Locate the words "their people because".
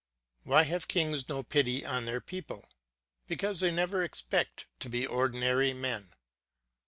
2.05-3.59